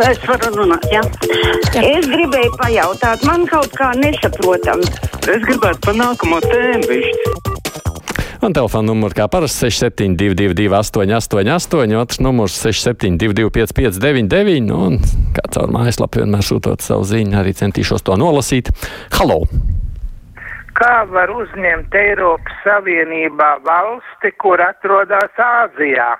[0.00, 1.02] Es varu runāt, jā.
[1.04, 1.82] Ja?
[1.84, 4.80] Es gribēju pajautāt, man kaut kā nesaprotam.
[5.28, 7.34] Es gribētu pa nākamo tēmu višķi.
[8.40, 14.96] Un telefona numurs kā parasti 6722, 888, otrs numurs 672, 559, nu, un
[15.36, 18.72] kā caur mājaslapu vienmēr sūtot savu ziņu, arī centīšos to nolasīt.
[19.18, 19.42] Halo!
[20.80, 26.14] Kā var uzņemt Eiropas Savienībā valsti, kur atrodas Āzijā?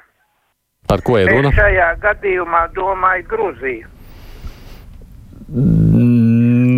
[0.88, 1.52] Par ko ir runa?
[1.52, 3.88] Es šajā gadījumā domāju Gruziju.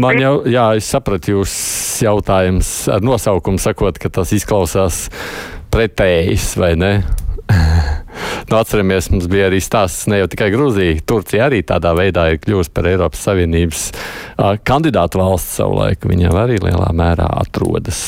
[0.02, 1.54] Man jau, jā, es sapratu jūs
[2.00, 5.04] jautājums ar nosaukumu sakot, ka tas izklausās
[5.72, 6.92] pretējs, vai ne?
[8.48, 11.02] nu, atceramies, mums bija arī stāsts ne jau tikai Grūzija.
[11.08, 16.08] Turcija arī tādā veidā ir kļuvusi par Eiropas Savienības uh, kandidātu valsts savulaik.
[16.08, 18.02] Viņa arī lielā mērā atrodas.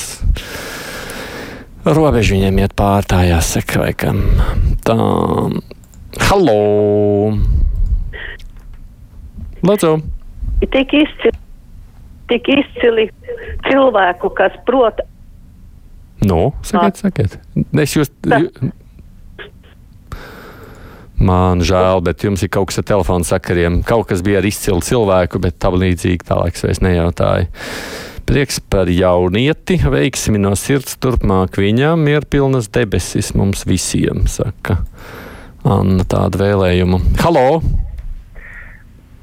[1.85, 4.25] Robežu viņiem iet pār tā jāsaka, vai kam.
[4.89, 4.97] Tā.
[6.21, 7.33] Halo!
[9.65, 9.91] Lūdzu!
[10.65, 11.33] Tik izcili,
[12.31, 13.09] tik izcili
[13.67, 15.03] cilvēku, kas prot.
[16.25, 17.37] Nu, sakiet, sakiet.
[17.83, 18.11] Es jūs.
[18.25, 18.73] jū-
[21.25, 23.83] Man žēl, bet jums ir kaut kas ar telefonu sakariem.
[23.87, 27.47] Kaut kas bija ar izcilu cilvēku, bet tam līdzīgi tālāk es nejautāju.
[28.29, 34.79] Prieks par jaunieti, veiksmi no sirds turpmāk viņam, mierpilnas debesis mums visiem, saka
[35.65, 36.99] Anna tādu vēlējumu.
[37.25, 37.49] Halo!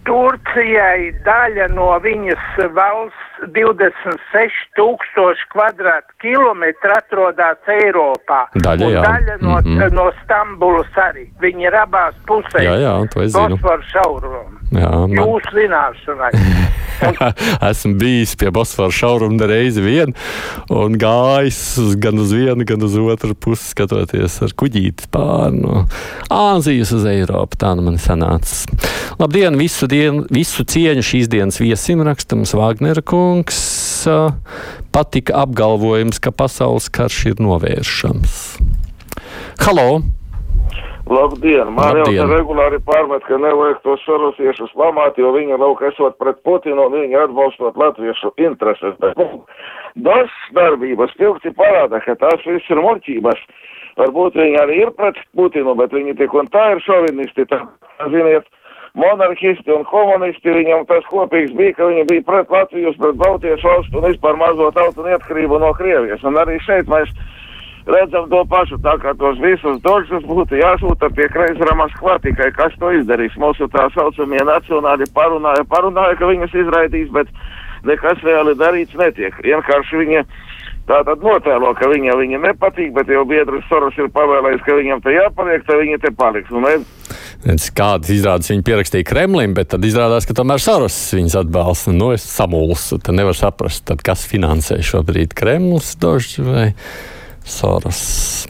[0.01, 8.47] Turcijai daļa no viņas valsts 26 tūkstoši kvadrātkilometru atrodas Eiropā.
[8.57, 9.03] Daļa, jā.
[9.05, 9.77] daļa no, mm.
[9.77, 9.93] -hmm.
[9.93, 11.27] no Stambulas arī.
[11.45, 12.65] Viņi ir abās pusēs.
[12.65, 13.61] Jā, jā, to es zinu.
[13.61, 14.60] Bosforu šaurumu.
[14.71, 16.31] Jā, man, Jūs zināšanai.
[17.69, 20.13] esmu bijis pie Bosforas šauruma reizi vien
[20.71, 21.59] un gājis
[22.01, 25.85] gan uz vienu, gan uz otru pusi, skatoties ar kuģīti pāri no
[26.31, 27.59] Āzijas uz Eiropu.
[27.59, 28.69] Tā nu man sanāca.
[29.19, 33.59] Labdien, visu, dienu, visu cieņu šīs dienas viesim raksta mums Vāgnera kungs.
[34.95, 38.41] Patika apgalvojums, ka pasaules karš ir novēršams.
[39.61, 40.01] Halo!
[41.11, 41.73] Labdien!
[41.75, 42.21] Man jau Labdien.
[42.21, 46.95] te regulāri pārmet, ka nevajag tos sarosiešus lamāt, jo viņi lauk esot pret Putinu un
[46.95, 48.95] viņi atbalstot latviešu intereses.
[49.03, 49.43] Bet nu,
[50.55, 53.43] darbības pilgti parāda, ka tās viss ir muļķības.
[53.99, 57.47] Varbūt viņi arī ir pret Putinu, bet viņi tik un tā ir šovinisti.
[57.51, 57.59] Tā,
[58.13, 58.47] ziniet,
[58.97, 63.99] monarhisti un komunisti, viņam tas kopīgs bija, ka viņi bija pret Latvijas, pret Baltijas valstu
[63.99, 66.23] un vispār mazo tautu neatkarību no Krievijas.
[66.27, 67.11] Un arī šeit mēs
[67.87, 72.75] redzam to pašu, tā kā tos visus dožus būtu jāsūta pie kreisra Maskvā, tikai kas
[72.79, 73.37] to izdarīs.
[73.41, 77.31] Mūsu tā saucamie nacionāli parunāja, parunāja, ka viņas izraidīs, bet
[77.87, 79.37] nekas reāli darīts netiek.
[79.45, 80.25] Vienkārši viņa
[80.89, 85.03] tā tad notēlo, ka viņa, viņa nepatīk, bet jau biedrs Soros ir pavēlējis, ka viņam
[85.03, 86.51] te jāpaliek, tad viņa te paliks.
[86.51, 86.67] Un,
[87.41, 91.93] Redz, Kādas izrādes viņi pierakstīja Kremlim, bet tad izrādās, ka tomēr Soros viņus atbalsta.
[91.95, 96.67] Nu, es samulsu, tad nevar saprast, tad kas finansē šobrīd Kremlis, Dožs vai
[97.45, 98.47] Soros.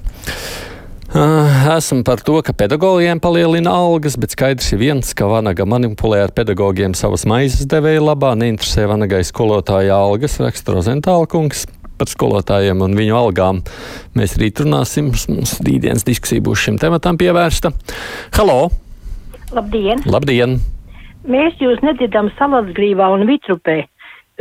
[1.12, 6.22] Ah, Esmu par to, ka pedagogiem palielina algas, bet skaidrs ir viens, ka Vanaga manipulē
[6.24, 8.32] ar pedagogiem savas maizes devēja labā.
[8.40, 11.66] Neinteresē Vanagai skolotāja algas, raksta Rozentāla kungs
[12.00, 13.60] par skolotājiem un viņu algām.
[14.16, 17.74] Mēs rīt runāsim, mums rītdienas diskusija būs šim tematam pievērsta.
[18.40, 18.72] Halo!
[19.52, 20.02] Labdien!
[20.08, 20.62] Labdien!
[21.28, 23.84] Mēs jūs nedzirdam Salasgrīvā un Vitrupē.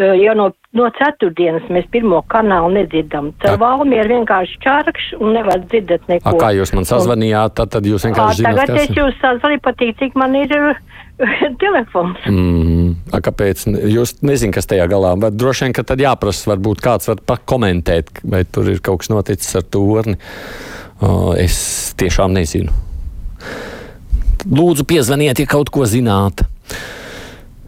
[0.00, 0.46] Uh, Jau no,
[0.76, 3.30] no ceturtdienas mēs pirmo kanālu nedzirdam.
[3.46, 6.36] Ar valmi ir vienkārši čārkšs un nevar dzirdēt A, neko.
[6.40, 9.94] kā jūs man sazvanījāt, tad, tad jūs vienkārši zināt, Tagad kas es jūs sazvanīju patīk,
[10.00, 10.82] cik man ir uh,
[11.62, 12.28] telefons.
[12.30, 13.66] Mm, a, kāpēc?
[13.92, 15.34] Jūs nezināt, kas tajā galā ir.
[15.36, 19.58] Droši vien, ka tad jāprasa, varbūt kāds var pakomentēt, vai tur ir kaut kas noticis
[19.60, 20.16] ar torni.
[21.00, 21.58] O, es
[22.00, 22.72] tiešām nezinu.
[24.48, 26.44] Lūdzu, piezvaniet, ja kaut ko zināt.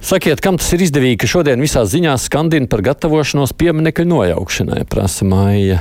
[0.02, 5.26] Sakiet, kam tas ir izdevīgi, ka šodien visās ziņās skandina par gatavošanos pieminiektu nojaukšanai, prasa
[5.28, 5.78] Maija.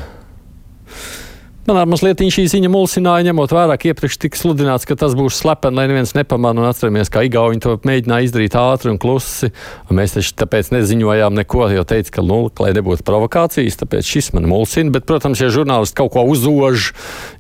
[1.72, 5.38] Man ar mazliet šī ziņa mulsināja, ņemot vērā, ka iepriekš tika sludināts, ka tas būs
[5.40, 6.60] slepeni, lai neviens nepamanā.
[6.60, 9.54] Un atceramies, kā Igauni to mēģināja izdarīt ātri un klusi.
[9.88, 14.28] Un mēs taču tāpēc neziņojām neko, jo teica, ka, nu, lai nebūtu provokācijas, tāpēc šis
[14.36, 14.92] man mulsina.
[14.92, 16.90] Bet, protams, ja žurnālisti kaut ko uzož,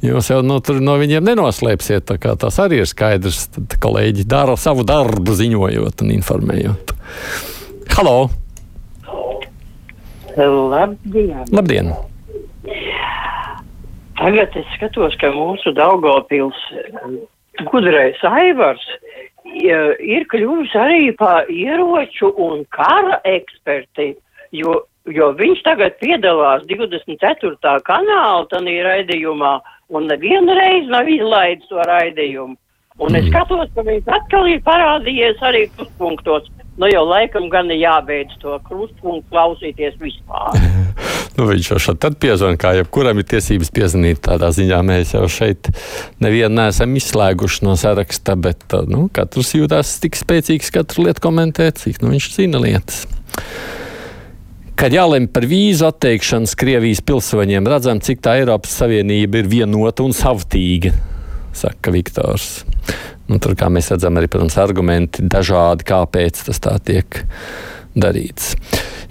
[0.07, 2.13] jūs jau no, tur no viņiem nenoslēpsiet.
[2.24, 3.50] Tas arī ir skaidrs.
[3.57, 6.95] Tad kolēģi dara savu darbu, ziņojot un informējot.
[7.98, 8.16] Halo!
[10.39, 11.44] Labdien!
[11.51, 11.92] Labdien!
[14.21, 16.57] Tagad es skatos, ka mūsu Daugavpils
[17.71, 18.83] gudrais Aivars
[19.50, 24.12] ir kļuvis arī par ieroču un kara eksperti,
[24.53, 24.75] jo,
[25.09, 27.73] jo viņš tagad piedalās 24.
[27.88, 29.56] kanāla tanī raidījumā
[29.89, 32.53] un nevienu reizi nav izlaidis to raidījumu.
[33.01, 36.51] Un es skatos, ka viņš atkal ir parādījies arī krustpunktos.
[36.77, 40.62] Nu jau laikam gan ir jābeidz to krustpunktu klausīties vispār.
[41.38, 44.19] Nu, viņš jau šeit tad piezvanīja, kā jebkuram ir tiesības piezvanīt.
[44.25, 45.69] Tādā ziņā mēs jau šeit
[46.24, 52.01] nevienu neesam izslēguši no saraksta, bet nu, katrs jūtas tik spēcīgs, katru lietu komentēt, cik
[52.04, 53.06] nu, viņš zina lietas.
[54.81, 60.16] Kad jālemj par vīzu atteikšanu Krievijas pilsoņiem, redzam, cik tā Eiropas Savienība ir vienota un
[60.18, 60.92] savtīga,
[61.56, 62.63] saka Viktors.
[63.30, 67.22] Nu, tur, kā mēs redzam, arī protams, argumenti dažādi, kāpēc tas tā tiek
[67.95, 68.56] darīts.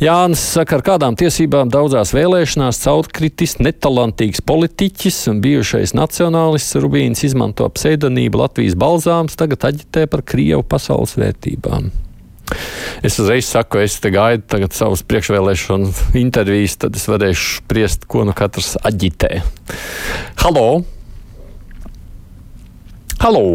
[0.00, 7.66] Jānis saka, ar kādām tiesībām daudzās vēlēšanās caurkritis netalantīgs politiķis un bijušais nacionālists Rubīns izmanto
[7.76, 11.92] pseidonīmu Latvijas balzāms, tagad aģitē par Krievu pasaules vērtībām.
[13.04, 15.92] Es uzreiz saku, es te gaidu savus priekšvēlēšanu
[16.24, 19.42] intervijas, tad es varēšu spriest, ko nu katrs aģitē.
[20.40, 20.68] Halo!
[23.20, 23.48] Halo!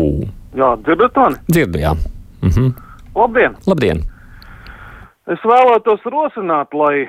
[0.53, 1.45] Jā, dzirdat mani?
[1.49, 2.01] Dzirdu, jā.
[2.45, 2.75] Mhm.
[3.17, 3.63] Labdien!
[3.65, 4.11] Labdien!
[5.25, 7.07] Es vēlētos rosināt, lai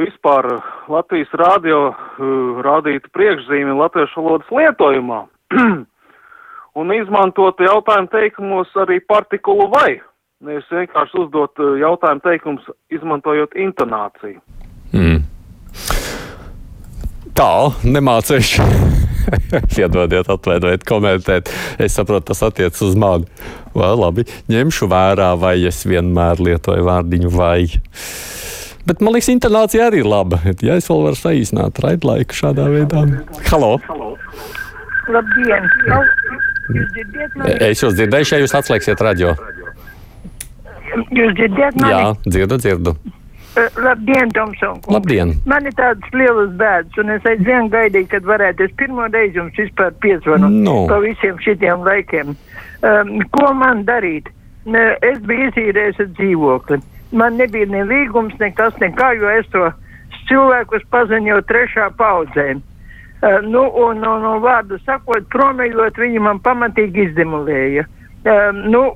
[0.00, 0.48] vispār
[0.90, 2.00] Latvijas rādio uh,
[2.66, 5.20] rādītu priekšzīmi latviešu valodas lietojumā
[6.80, 10.00] un izmantot jautājumu teikumos arī partikulu vai.
[10.44, 14.42] Nevis vienkārši uzdot uh, jautājumu teikums, izmantojot intonāciju.
[14.90, 15.22] Mm.
[17.38, 17.54] Tā,
[17.86, 18.66] nemācīšu.
[19.74, 21.50] Piedodiet, atvainojiet, komentēt.
[21.82, 23.28] Es saprotu, tas attiecas uz mani.
[23.74, 27.64] Vai labi, ņemšu vērā, vai es vienmēr lietoju vārdiņu vai.
[28.84, 30.42] Bet man liekas, intonācija arī ir laba.
[30.62, 33.06] Ja es vēl varu saīsināt raidlaiku šādā veidā.
[33.48, 33.78] Halo!
[35.08, 35.68] Labdien!
[37.60, 39.34] Es jūs dzirdēju, ja jūs atslēgsiet radio.
[41.12, 41.90] Jūs dzirdiet mani?
[41.90, 42.94] Jā, dzirdu, dzirdu.
[43.54, 44.80] Uh, labdien, Tomson!
[44.90, 45.30] Labdien!
[45.46, 48.66] Man ir tādas lielas bēdas, un es aizvien gaidīju, kad varētu.
[48.66, 50.74] Es pirmo reizi jums vispār piezvanu Nu.
[50.90, 52.32] pa visiem šitiem laikiem.
[52.82, 54.26] Um, ko man darīt?
[54.66, 56.80] Es biju izīrējis dzīvokli.
[57.14, 59.70] Man nebija ne līgums, nekas, nekā, jo es to
[60.26, 62.56] cilvēkus pazinu jau trešā paudzē.
[62.58, 67.86] Uh, nu, un, un, un vārdu sakot, promējot, viņi man pamatīgi izdemolēja.
[68.24, 68.86] Um, nu,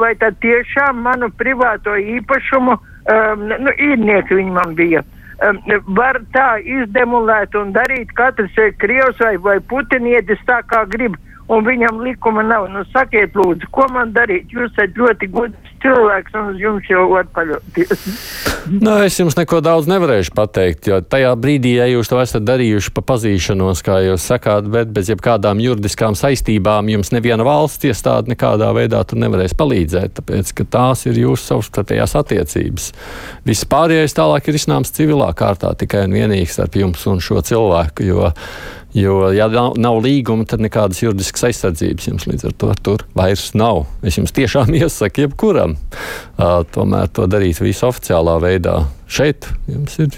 [0.00, 2.80] vai tad tiešām manu privāto īpašumu
[3.12, 5.02] um, nu, īrnieki viņi man bija.
[5.44, 5.60] Um,
[5.98, 11.18] var tā izdemolēt un darīt katrs krievs vai, vai putinietis tā kā grib,
[11.52, 12.70] un viņam likuma nav.
[12.72, 14.52] Nu, sakiet, lūdzu, ko man darīt?
[14.52, 18.06] Jūs esat ļoti gudrs cilvēks, un uz jums jau var paļauties.
[18.66, 22.90] Nu, es jums neko daudz nevarēšu pateikt, jo tajā brīdī, ja jūs to esat darījuši
[22.96, 28.72] pa pazīšanos, kā jūs sakāt, bet bez jebkādām juridiskām saistībām, jums neviena valsts iestāde nekādā
[28.74, 32.88] veidā tur nevarēs palīdzēt, tāpēc, ka tās ir jūsu savstarpējās attiecības.
[33.46, 38.10] Viss pārējais tālāk ir izsnāms civilā kārtā tikai un vienīgi starp jums un šo cilvēku,
[38.10, 38.32] jo,
[38.96, 43.50] jo ja nav, nav līguma, tad nekādas juridiskas aizsardzības jums līdz ar to tur vairs
[43.58, 43.84] nav.
[44.06, 48.78] Es jums tiešām iesaku jebkuram uh, tomēr to darīt visu oficiālā veidā.
[49.06, 50.16] Šeit jums ir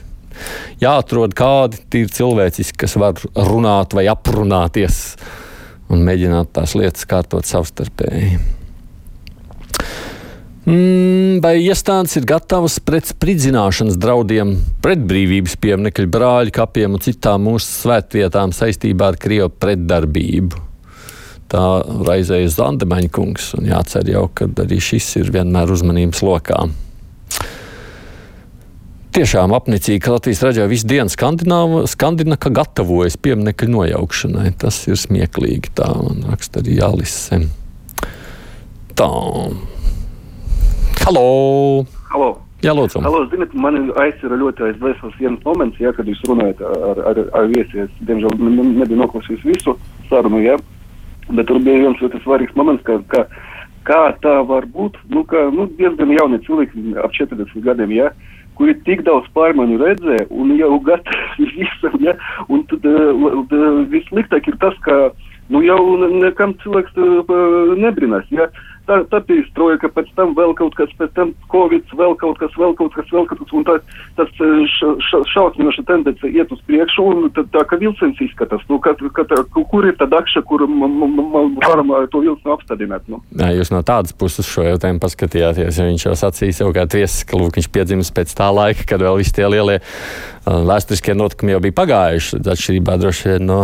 [0.82, 5.02] jāatrod kādi tīri cilvēciski, kas var runāt vai aprunāties
[5.90, 8.38] un mēģināt tās lietas kārtot savstarpēji.
[10.68, 11.07] Mm,
[11.38, 17.68] Vai iestādes ir gatavas pret spridzināšanas draudiem, pret brīvības pieminiektu brāļu kapiem un citām mūsu
[17.84, 20.64] svētvietām saistībā ar Krievu pretdarbību?
[21.52, 21.62] Tā
[22.08, 26.64] raizējas Zandemaņa kungs, un jācer jau, ka arī šis ir vienmēr uzmanības lokā.
[29.14, 34.56] Tiešām apnicīgi, ka Latvijas raidījā visu dienu skandina, ka gatavojas pieminiektu nojaukšanai.
[34.58, 37.44] Tas ir smieklīgi, tā man raksta arī Jālise.
[38.98, 39.12] Tā.
[41.08, 41.86] Halo!
[42.12, 42.26] Halo.
[42.60, 43.00] Jā, lūdzu.
[43.00, 47.46] Halo, ziniet, man aizsver ļoti aizvēsels viens moments, ja, kad jūs runājat ar, ar, ar
[47.48, 47.80] viesi.
[47.86, 49.72] Es, diemžēl, ne- ne- nebiju noklausījis visu
[50.10, 50.58] sarunu, ja,
[51.30, 53.24] bet tur bija viens ļoti svarīgs moments, ka, ka
[53.88, 58.10] kā tā var būt, nu, ka, nu, diezgan jauni cilvēki ap 40 gadiem, ja,
[58.60, 62.18] kuri tik daudz pārmaiņu redzēja un jau gatavi visam, ja,
[62.52, 65.06] un tad uh, vissliktāk ir tas, ka,
[65.48, 68.50] nu, jau ne- nekam cilvēks uh, nebrinās, ja,
[68.88, 72.54] tā, tā bija strojka, pēc tam vēl kaut kas, pēc tam covid, vēl kaut kas,
[72.58, 73.76] vēl kaut kas, vēl kaut kas, un tā,
[74.18, 78.64] tas eh, ša, ša, šausminoša tendence iet uz priekšu, un tad tā, ka vilciens izskatās,
[78.70, 83.22] nu, ka, ka, tā, kur ir tā dakša, kur varam eh, to vilcienu apstādināt, nu.
[83.38, 85.80] Jā, jūs no tādas puses šo jautājumu paskatījāties.
[85.80, 89.20] jo Viņš jau sacīja savukārt viesis, ka lūk, viņš piedzimis pēc tā laika, kad vēl
[89.20, 92.42] visi tie lielie uh, vēsturiskie notikumi jau bija pagājuši.
[92.54, 93.60] Atšķirībā droši vien no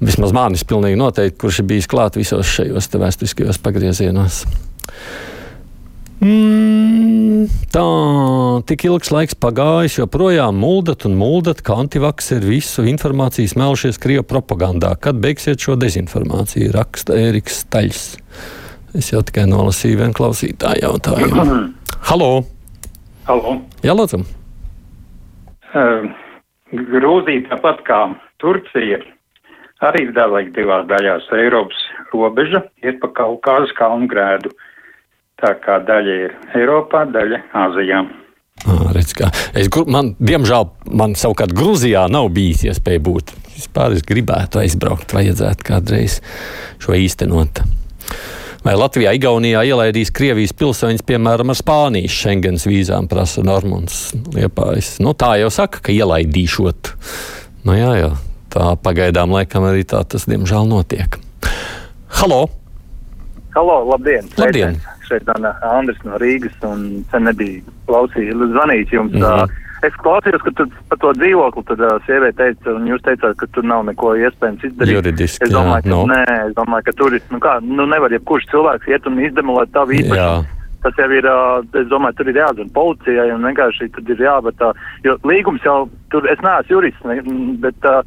[0.00, 4.44] vismaz manis pilnīgi noteikti, kurš ir bijis klāt visos šajos vēsturiskajos pagriezienos.
[6.20, 7.82] Mm, Tā,
[8.68, 14.26] tik ilgs laiks pagājis, joprojām muldat un muldat, ka antivaks ir visu informāciju smelšies Krievu
[14.28, 14.90] propagandā.
[15.00, 16.72] Kad beigsiet šo dezinformāciju?
[16.74, 18.02] Raksta Ēriks Staļs.
[18.98, 21.46] Es jau tikai nolasīju vienu klausītāju jautājumu.
[22.10, 22.30] Halo!
[23.28, 23.54] Halo.
[23.86, 24.24] Jā, lūdzu!
[25.70, 26.10] Uh,
[26.74, 28.00] Grūzija tāpat kā
[28.42, 28.98] Turcija
[29.86, 31.28] arī ir dalīta divās daļās.
[31.36, 34.52] Eiropas robeža iet pa Kaukāzes kalnu grēdu.
[35.40, 38.02] Tā kā daļa ir Eiropā, daļa Āzijā.
[38.68, 39.30] À, redz, kā.
[39.56, 40.66] es, man, diemžēl
[41.00, 43.32] man savukārt Grūzijā nav bijis iespēja būt.
[43.54, 46.18] Vispār es gribētu aizbraukt, vajadzētu kādreiz
[46.80, 47.62] šo īstenot.
[48.60, 54.98] Vai Latvijā, Igaunijā ielaidīs Krievijas pilsoņus, piemēram, ar Spānijas Schengens vīzām, prasa Normons Liepājs.
[55.00, 56.92] Nu, tā jau saka, ka ielaidīšot.
[57.64, 58.10] Nu, jā, jā,
[58.50, 61.18] tā pagaidām laikam arī tā tas, diemžēl, notiek.
[62.20, 62.48] Halo!
[63.54, 64.26] Halo, labdien!
[64.38, 64.78] Labdien!
[65.08, 69.16] Šeit no Andris no Rīgas un sen nebija klausījis, zvanījis jums.
[69.16, 69.56] Mm -hmm.
[69.88, 73.66] es klausījos, ka par to dzīvokli tad uh, sieviete teica, un jūs teicāt, ka tur
[73.66, 74.94] nav neko iespējams izdarīt.
[74.94, 76.06] Juridiski, es domāju, jā, ka, no.
[76.12, 79.72] nē, es domāju, ka tur ir, nu kā, nu nevar jebkurš cilvēks iet un izdemolēt
[79.72, 80.58] tavu īpašumu.
[80.80, 84.62] Tas jau ir, uh, es domāju, tur ir jāzina policijai un vienkārši tur ir jābūt,
[84.64, 87.20] uh, jo līgums jau, tur es neesmu jurists, ne,
[87.66, 88.00] bet, uh,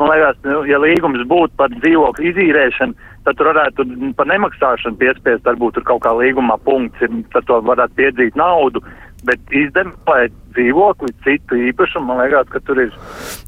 [0.00, 3.86] man liekas, nu, ja līgums būtu par dzīvokļu izīrēšanu, tad tur varētu
[4.18, 8.82] par nemaksāšanu piespiest, varbūt tur kaut kā līgumā punkts ir, tad to varētu piedzīt naudu,
[9.26, 12.92] bet izdemolēt dzīvokli, citu īpašumu, man liekas, ka tur ir,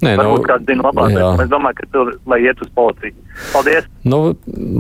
[0.05, 1.31] Nē, varbūt nu, kāds zina labāk, jā.
[1.37, 3.17] bet es domāju, ka tur, lai iet uz policiju.
[3.51, 3.89] Paldies!
[4.07, 4.19] Nu,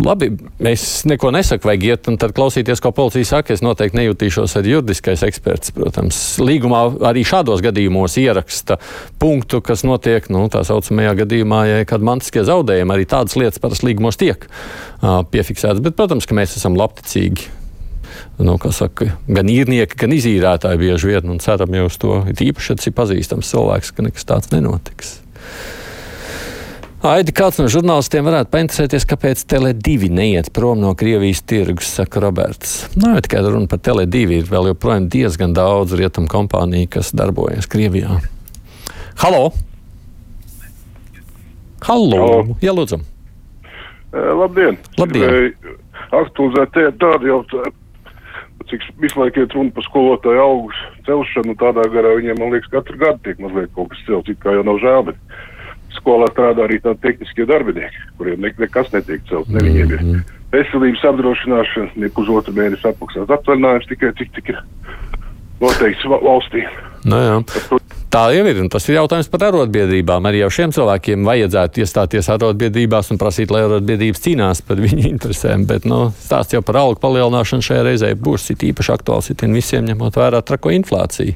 [0.04, 0.28] labi,
[0.70, 3.54] es neko nesaku, vajag iet un tad klausīties, ko policija saka.
[3.56, 5.72] Es noteikti nejūtīšos ar juridiskais eksperts.
[5.74, 8.78] Protams, līgumā arī šādos gadījumos ieraksta
[9.22, 12.94] punktu, kas notiek nu, tā saucamajā gadījumā, ja ir kādi mantiskie zaudējumi.
[12.94, 15.82] Arī tādas lietas parasti līgumos tiek uh, piefiksētas.
[15.82, 17.50] Bet, protams, ka mēs esam labticīgi.
[18.38, 22.16] Nu, saka, gan īrnieki, gan izīrētāji bieži vien un ceram jau uz to.
[22.33, 25.19] Ir īpaši, ja tas ir pazīstams cilvēks, ka nekas tāds nenotiks.
[27.04, 32.87] Aidi, kāds no žurnālistiem varētu painteresēties, kāpēc Tele2 neiet prom no Krievijas tirgus, saka Roberts.
[32.97, 38.23] Nav tikai runa par Tele2, ir vēl joprojām diezgan daudz rietumu kompāniju, kas darbojas Krievijā.
[39.21, 39.52] Halo!
[41.85, 42.23] Halo!
[42.25, 42.57] Halo.
[42.64, 43.02] Jā, lūdzu!
[44.14, 44.81] Uh, labdien!
[44.97, 45.52] Labdien.
[46.09, 47.76] Aktualizēt tādu jautājumu,
[48.71, 50.71] cik visu laiku iet runa par skolotāju algu
[51.06, 54.56] celšanu, tādā garā viņiem, man liekas, katru gadu tiek mazliet kaut kas celts, it kā
[54.56, 55.18] jau nav žēl, bet
[55.99, 60.06] skolā strādā arī tādi tehniskie darbinieki, kuriem ne, nekas netiek celts, ne viņiem ir
[60.54, 64.62] veselības apdrošināšana, ne pusotru mēnesi atmaksās atvaļinājums tikai cik tik ir
[65.62, 66.64] noteikts valstī.
[67.04, 67.37] Nu, jā.
[68.14, 68.59] Tā jau ir.
[68.71, 70.26] Tas ir jautājums par arotbiedrībām.
[70.28, 75.64] Arī jau šiem cilvēkiem vajadzētu iestāties arotbiedrībās un prasīt, lai arotbiedrības cīnās par viņu interesēm.
[75.66, 80.44] Bet nu, stāsts jau par algu palielināšanu šajā reizē būs īpaši aktuāls visiem, ņemot vērā
[80.47, 81.35] trako inflāciju.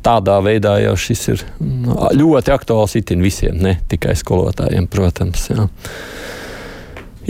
[0.00, 5.50] Tādā veidā jau šis ir nu, ļoti aktuāls itin visiem, ne tikai skolotājiem, protams.
[5.52, 5.68] Jā.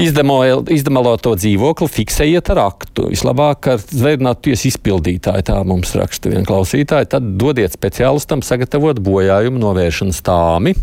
[0.00, 3.08] Izdemolot to dzīvokli, fiksējiet ar aktu.
[3.12, 7.08] Vislabāk ar zvērnātu tiesu izpildītāju, tā mums raksta viena klausītāja.
[7.16, 10.76] Tad dodiet speciālistam sagatavot bojājumu novēršanas tāmi,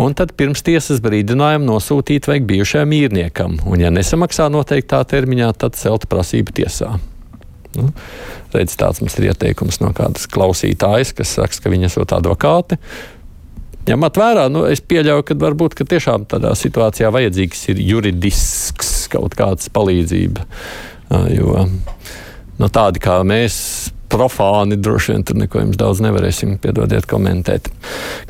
[0.00, 3.58] un tad pirms tiesas brīdinājumu nosūtīt vajag bijušajam īrniekam.
[3.66, 6.94] Un, ja nesamaksā noteiktā termiņā, tad celt prasību tiesā.
[7.74, 7.88] Nu,
[8.54, 12.78] redz, tāds mums ir ieteikums no kādas klausītājas, kas saka, ka viņa esot advokāti.
[13.84, 19.36] Ņemot vērā, nu, es pieļauju, ka varbūt ka tiešām tādā situācijā vajadzīgs ir juridisks kaut
[19.36, 20.46] kāds palīdzība.
[21.34, 23.56] Jo nu, tādi kā mēs,
[24.08, 27.68] profāni, droši vien tur neko jums daudz nevarēsim piedodiet komentēt.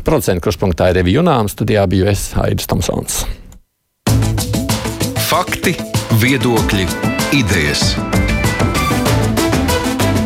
[0.07, 3.23] Procentu kruspunktā ir Revija Junām, studijā biju es Aidis Tomsons.
[5.29, 5.77] Fakti,
[6.23, 6.89] viedokļi,
[7.37, 7.95] idejas.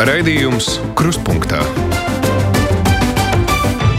[0.09, 1.65] Raidījums Kruspunkta